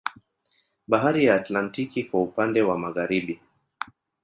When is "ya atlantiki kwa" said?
1.25-2.21